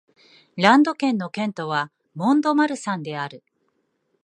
[0.55, 3.43] ランド県の県都はモン＝ド＝マルサンである